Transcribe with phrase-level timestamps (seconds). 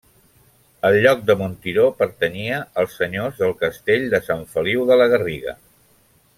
[0.87, 5.59] El lloc de Montiró pertanyia als senyors del castell de Sant Feliu de la Garriga.